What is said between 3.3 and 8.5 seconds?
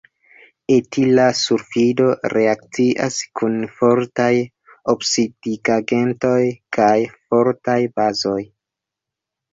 kun fortaj oksidigagentoj kaj fortaj bazoj.